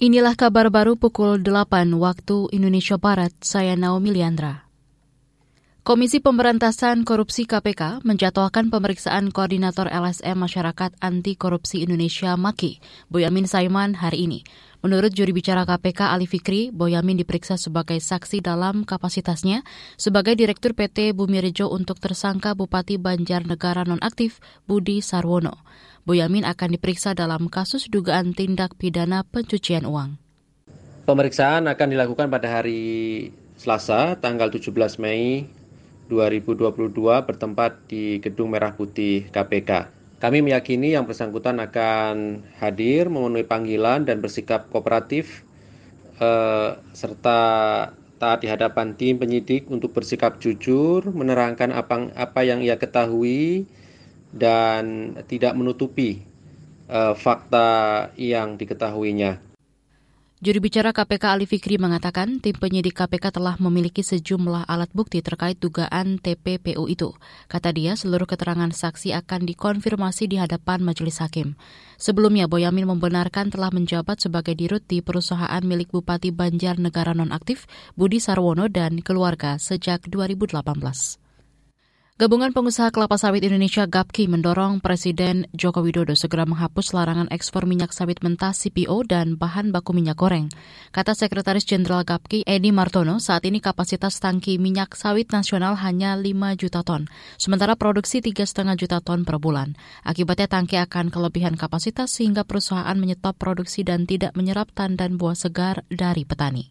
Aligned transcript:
Inilah 0.00 0.32
kabar 0.32 0.72
baru 0.72 0.96
pukul 0.96 1.44
8 1.44 1.92
waktu 2.00 2.48
Indonesia 2.56 2.96
Barat, 2.96 3.36
saya 3.44 3.76
Naomi 3.76 4.08
Liandra. 4.16 4.64
Komisi 5.84 6.24
Pemberantasan 6.24 7.04
Korupsi 7.04 7.44
KPK 7.44 8.00
menjatuhkan 8.00 8.72
pemeriksaan 8.72 9.28
Koordinator 9.28 9.92
LSM 9.92 10.40
Masyarakat 10.40 10.96
Anti 11.04 11.36
Korupsi 11.36 11.84
Indonesia 11.84 12.32
MAKI, 12.32 12.80
Boyamin 13.12 13.44
Saiman 13.44 13.92
hari 13.92 14.24
ini. 14.24 14.40
Menurut 14.80 15.12
juri 15.12 15.36
bicara 15.36 15.68
KPK 15.68 16.08
Ali 16.08 16.24
Fikri, 16.24 16.72
Boyamin 16.72 17.20
diperiksa 17.20 17.60
sebagai 17.60 18.00
saksi 18.00 18.40
dalam 18.40 18.88
kapasitasnya 18.88 19.60
sebagai 20.00 20.32
Direktur 20.32 20.72
PT 20.72 21.12
Bumi 21.12 21.36
Rejo 21.44 21.68
untuk 21.68 22.00
tersangka 22.00 22.56
Bupati 22.56 22.96
Banjarnegara 22.96 23.84
nonaktif 23.84 24.40
Budi 24.64 25.04
Sarwono. 25.04 25.60
Boyamin 26.08 26.48
akan 26.48 26.80
diperiksa 26.80 27.12
dalam 27.12 27.52
kasus 27.52 27.92
dugaan 27.92 28.32
tindak 28.32 28.72
pidana 28.80 29.20
pencucian 29.20 29.84
uang. 29.84 30.16
Pemeriksaan 31.04 31.68
akan 31.68 31.88
dilakukan 31.92 32.32
pada 32.32 32.48
hari 32.48 33.28
Selasa 33.60 34.16
tanggal 34.16 34.48
17 34.48 34.72
Mei 34.96 35.44
2022 36.08 36.96
bertempat 37.28 37.84
di 37.84 38.16
Gedung 38.24 38.48
Merah 38.48 38.72
Putih 38.72 39.28
KPK. 39.28 39.99
Kami 40.20 40.44
meyakini 40.44 40.92
yang 40.92 41.08
bersangkutan 41.08 41.56
akan 41.64 42.44
hadir 42.60 43.08
memenuhi 43.08 43.48
panggilan 43.48 44.04
dan 44.04 44.20
bersikap 44.20 44.68
kooperatif 44.68 45.48
eh, 46.20 46.76
serta 46.92 47.40
taat 48.20 48.44
di 48.44 48.52
hadapan 48.52 48.92
tim 48.92 49.16
penyidik 49.16 49.64
untuk 49.72 49.96
bersikap 49.96 50.36
jujur, 50.36 51.08
menerangkan 51.08 51.72
apa, 51.72 52.12
apa 52.12 52.40
yang 52.44 52.60
ia 52.60 52.76
ketahui, 52.76 53.64
dan 54.30 55.16
tidak 55.26 55.56
menutupi 55.58 56.22
uh, 56.86 57.16
fakta 57.18 58.12
yang 58.14 58.54
diketahuinya. 58.60 59.49
Juri 60.40 60.56
bicara 60.56 60.96
KPK 60.96 61.36
Ali 61.36 61.44
Fikri 61.44 61.76
mengatakan 61.76 62.40
tim 62.40 62.56
penyidik 62.56 62.96
KPK 62.96 63.28
telah 63.28 63.60
memiliki 63.60 64.00
sejumlah 64.00 64.64
alat 64.72 64.88
bukti 64.96 65.20
terkait 65.20 65.60
dugaan 65.60 66.16
TPPU 66.16 66.88
itu. 66.88 67.12
Kata 67.44 67.68
dia, 67.76 67.92
seluruh 67.92 68.24
keterangan 68.24 68.72
saksi 68.72 69.12
akan 69.20 69.44
dikonfirmasi 69.44 70.32
di 70.32 70.40
hadapan 70.40 70.80
majelis 70.80 71.20
hakim. 71.20 71.60
Sebelumnya, 72.00 72.48
Boyamin 72.48 72.88
membenarkan 72.88 73.52
telah 73.52 73.68
menjabat 73.68 74.16
sebagai 74.24 74.56
dirut 74.56 74.80
di 74.88 75.04
perusahaan 75.04 75.60
milik 75.60 75.92
Bupati 75.92 76.32
Banjar 76.32 76.80
Negara 76.80 77.12
Nonaktif 77.12 77.68
Budi 77.92 78.16
Sarwono 78.16 78.64
dan 78.72 79.04
keluarga 79.04 79.60
sejak 79.60 80.08
2018. 80.08 81.19
Gabungan 82.20 82.52
Pengusaha 82.52 82.92
Kelapa 82.92 83.16
Sawit 83.16 83.48
Indonesia 83.48 83.88
GAPKI 83.88 84.28
mendorong 84.28 84.84
Presiden 84.84 85.48
Joko 85.56 85.80
Widodo 85.80 86.12
segera 86.12 86.44
menghapus 86.44 86.92
larangan 86.92 87.32
ekspor 87.32 87.64
minyak 87.64 87.96
sawit 87.96 88.20
mentah 88.20 88.52
CPO 88.52 89.08
dan 89.08 89.40
bahan 89.40 89.72
baku 89.72 89.96
minyak 89.96 90.20
goreng. 90.20 90.52
Kata 90.92 91.16
Sekretaris 91.16 91.64
Jenderal 91.64 92.04
GAPKI 92.04 92.44
Edi 92.44 92.76
Martono, 92.76 93.24
saat 93.24 93.48
ini 93.48 93.64
kapasitas 93.64 94.20
tangki 94.20 94.60
minyak 94.60 95.00
sawit 95.00 95.32
nasional 95.32 95.80
hanya 95.80 96.12
5 96.12 96.60
juta 96.60 96.84
ton, 96.84 97.08
sementara 97.40 97.72
produksi 97.80 98.20
3,5 98.20 98.68
juta 98.76 99.00
ton 99.00 99.24
per 99.24 99.40
bulan. 99.40 99.72
Akibatnya 100.04 100.44
tangki 100.44 100.76
akan 100.76 101.08
kelebihan 101.08 101.56
kapasitas 101.56 102.12
sehingga 102.12 102.44
perusahaan 102.44 103.00
menyetop 103.00 103.40
produksi 103.40 103.80
dan 103.80 104.04
tidak 104.04 104.36
menyerap 104.36 104.68
tandan 104.76 105.16
buah 105.16 105.40
segar 105.40 105.88
dari 105.88 106.28
petani. 106.28 106.68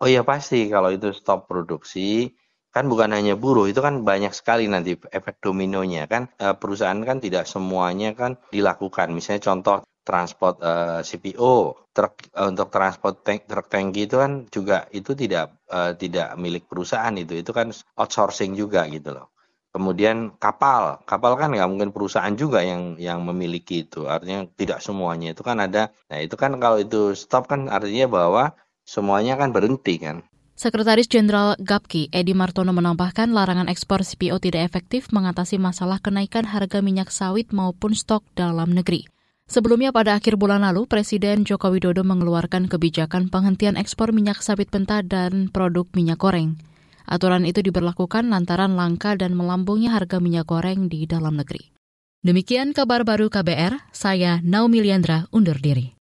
Oh 0.00 0.08
iya 0.08 0.24
pasti 0.24 0.72
kalau 0.72 0.88
itu 0.88 1.12
stop 1.12 1.44
produksi 1.44 2.32
kan 2.70 2.86
bukan 2.86 3.10
hanya 3.10 3.34
buruh 3.34 3.66
itu 3.66 3.82
kan 3.82 4.06
banyak 4.06 4.30
sekali 4.30 4.70
nanti 4.70 4.94
efek 5.10 5.42
dominonya 5.42 6.06
kan. 6.06 6.30
E, 6.38 6.54
perusahaan 6.54 6.98
kan 7.02 7.18
tidak 7.18 7.44
semuanya 7.50 8.14
kan 8.14 8.38
dilakukan. 8.54 9.10
Misalnya 9.10 9.42
contoh 9.50 9.76
transport 10.06 10.62
e, 10.62 10.72
CPO 11.02 11.54
truk 11.90 12.14
e, 12.30 12.42
untuk 12.46 12.68
transport 12.70 13.26
tank, 13.26 13.50
truk 13.50 13.66
tangki 13.66 14.06
itu 14.06 14.16
kan 14.22 14.46
juga 14.54 14.86
itu 14.94 15.18
tidak 15.18 15.58
e, 15.66 15.98
tidak 15.98 16.38
milik 16.38 16.64
perusahaan 16.70 17.14
itu. 17.18 17.42
Itu 17.42 17.50
kan 17.50 17.74
outsourcing 17.98 18.54
juga 18.54 18.86
gitu 18.86 19.18
loh. 19.18 19.34
Kemudian 19.70 20.34
kapal. 20.38 21.02
Kapal 21.06 21.38
kan 21.38 21.50
nggak 21.54 21.70
mungkin 21.70 21.90
perusahaan 21.94 22.34
juga 22.34 22.62
yang 22.62 22.98
yang 23.02 23.22
memiliki 23.26 23.86
itu. 23.86 24.06
Artinya 24.06 24.46
tidak 24.54 24.78
semuanya. 24.82 25.34
Itu 25.34 25.42
kan 25.42 25.58
ada. 25.62 25.90
Nah 26.10 26.18
itu 26.22 26.34
kan 26.38 26.54
kalau 26.62 26.78
itu 26.78 27.14
stop 27.18 27.50
kan 27.50 27.66
artinya 27.66 28.06
bahwa 28.10 28.44
semuanya 28.86 29.38
kan 29.38 29.54
berhenti 29.54 29.98
kan 30.02 30.26
Sekretaris 30.60 31.08
Jenderal 31.08 31.56
GAPKI, 31.56 32.12
Edi 32.12 32.36
Martono 32.36 32.76
menambahkan 32.76 33.32
larangan 33.32 33.64
ekspor 33.72 34.04
CPO 34.04 34.44
tidak 34.44 34.68
efektif 34.68 35.08
mengatasi 35.08 35.56
masalah 35.56 36.04
kenaikan 36.04 36.44
harga 36.44 36.84
minyak 36.84 37.08
sawit 37.08 37.48
maupun 37.48 37.96
stok 37.96 38.20
dalam 38.36 38.76
negeri. 38.76 39.08
Sebelumnya 39.48 39.88
pada 39.88 40.20
akhir 40.20 40.36
bulan 40.36 40.60
lalu, 40.60 40.84
Presiden 40.84 41.48
Joko 41.48 41.72
Widodo 41.72 42.04
mengeluarkan 42.04 42.68
kebijakan 42.68 43.32
penghentian 43.32 43.80
ekspor 43.80 44.12
minyak 44.12 44.44
sawit 44.44 44.68
mentah 44.68 45.00
dan 45.00 45.48
produk 45.48 45.88
minyak 45.96 46.20
goreng. 46.20 46.60
Aturan 47.08 47.48
itu 47.48 47.64
diberlakukan 47.64 48.28
lantaran 48.28 48.76
langka 48.76 49.16
dan 49.16 49.32
melambungnya 49.32 49.96
harga 49.96 50.20
minyak 50.20 50.44
goreng 50.44 50.92
di 50.92 51.08
dalam 51.08 51.40
negeri. 51.40 51.72
Demikian 52.20 52.76
kabar 52.76 53.08
baru 53.08 53.32
KBR, 53.32 53.96
saya 53.96 54.44
Naomi 54.44 54.84
Liandra 54.84 55.24
undur 55.32 55.56
diri. 55.56 55.96